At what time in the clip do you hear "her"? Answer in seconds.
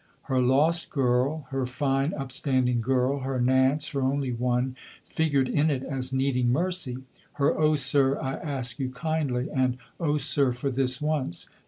0.23-0.41, 1.51-1.67, 3.19-3.39, 3.89-4.01, 7.33-7.55